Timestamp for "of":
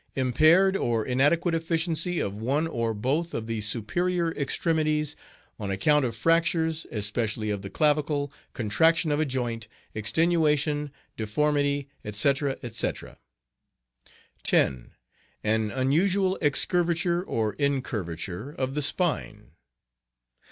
2.19-2.35, 3.35-3.45, 6.05-6.15, 7.51-7.61, 9.11-9.19, 18.55-18.73